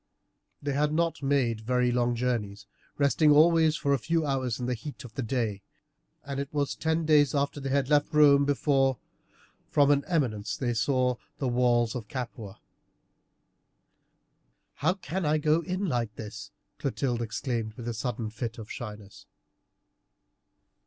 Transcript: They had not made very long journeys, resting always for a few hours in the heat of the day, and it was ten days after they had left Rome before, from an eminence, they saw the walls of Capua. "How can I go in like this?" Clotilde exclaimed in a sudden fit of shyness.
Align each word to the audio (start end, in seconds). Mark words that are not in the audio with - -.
They 0.63 0.73
had 0.73 0.91
not 0.91 1.21
made 1.21 1.61
very 1.61 1.91
long 1.91 2.15
journeys, 2.15 2.65
resting 2.97 3.29
always 3.29 3.75
for 3.75 3.93
a 3.93 3.99
few 3.99 4.25
hours 4.25 4.59
in 4.59 4.65
the 4.65 4.73
heat 4.73 5.03
of 5.03 5.13
the 5.13 5.21
day, 5.21 5.61
and 6.25 6.39
it 6.39 6.51
was 6.51 6.73
ten 6.75 7.05
days 7.05 7.35
after 7.35 7.59
they 7.59 7.69
had 7.69 7.87
left 7.87 8.11
Rome 8.11 8.43
before, 8.43 8.97
from 9.69 9.91
an 9.91 10.03
eminence, 10.07 10.57
they 10.57 10.73
saw 10.73 11.17
the 11.37 11.47
walls 11.47 11.93
of 11.93 12.07
Capua. 12.07 12.59
"How 14.73 14.95
can 14.95 15.23
I 15.23 15.37
go 15.37 15.61
in 15.61 15.85
like 15.85 16.15
this?" 16.15 16.49
Clotilde 16.79 17.21
exclaimed 17.21 17.75
in 17.77 17.87
a 17.87 17.93
sudden 17.93 18.31
fit 18.31 18.57
of 18.57 18.71
shyness. 18.71 19.27